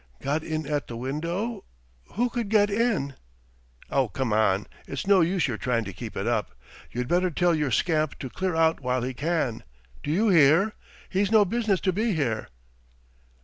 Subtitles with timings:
[0.19, 1.63] Got in at the window?
[2.13, 3.13] Who could get in?"
[3.91, 6.55] "Oh come, it's no use your trying to keep it up!
[6.91, 9.63] You'd better tell your scamp to clear out while he can!
[10.01, 10.73] Do you hear?
[11.07, 12.47] He's no business to be here!"